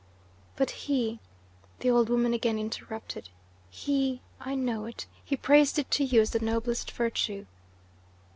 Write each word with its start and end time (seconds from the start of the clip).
"But 0.55 0.71
he," 0.71 1.19
the 1.81 1.91
old 1.91 2.09
woman 2.09 2.33
again 2.33 2.57
interrupted, 2.57 3.29
"he 3.69 4.21
I 4.39 4.55
know 4.55 4.85
it 4.85 5.05
he 5.23 5.37
praised 5.37 5.77
it 5.77 5.91
to 5.91 6.03
you 6.03 6.21
as 6.21 6.31
the 6.31 6.39
noblest 6.39 6.89
virtue." 6.89 7.45